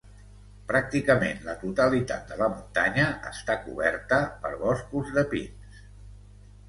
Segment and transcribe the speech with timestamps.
[0.69, 3.05] Pràcticament la totalitat de la muntanya
[3.35, 5.85] està coberta per boscs de pins.